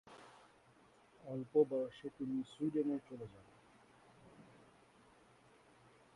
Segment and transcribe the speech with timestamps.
[1.23, 3.45] অল্প বয়সে তিনি সুইডেনে চলে যান।